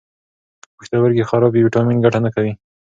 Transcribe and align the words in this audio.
که 0.67 0.71
پښتورګي 0.77 1.23
خراب 1.29 1.51
وي، 1.53 1.61
ویټامین 1.63 1.97
ګټه 2.05 2.19
نه 2.25 2.29
کوي. 2.35 2.53